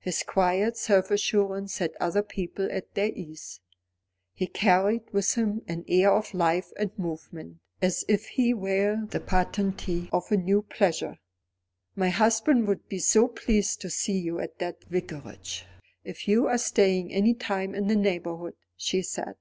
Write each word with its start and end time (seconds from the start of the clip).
His 0.00 0.22
quiet 0.22 0.76
self 0.76 1.10
assurance 1.10 1.72
set 1.72 1.92
other 1.98 2.22
people 2.22 2.68
at 2.70 2.92
their 2.92 3.08
ease. 3.12 3.60
He 4.34 4.46
carried 4.46 5.10
with 5.10 5.32
him 5.36 5.62
an 5.68 5.86
air 5.88 6.12
of 6.12 6.34
life 6.34 6.70
and 6.76 6.90
movement, 6.98 7.60
as 7.80 8.04
if 8.06 8.26
he 8.26 8.52
were 8.52 9.06
the 9.08 9.20
patentee 9.20 10.10
of 10.12 10.30
a 10.30 10.36
new 10.36 10.60
pleasure. 10.60 11.16
"My 11.96 12.10
husband 12.10 12.68
would 12.68 12.90
be 12.90 12.98
so 12.98 13.26
pleased 13.26 13.80
to 13.80 13.88
see 13.88 14.18
you 14.18 14.38
at 14.38 14.58
the 14.58 14.76
Vicarage, 14.90 15.64
if 16.04 16.28
you 16.28 16.46
are 16.46 16.58
staying 16.58 17.10
any 17.10 17.32
time 17.32 17.74
in 17.74 17.86
the 17.86 17.96
neighbourhood," 17.96 18.56
she 18.76 19.00
said. 19.00 19.36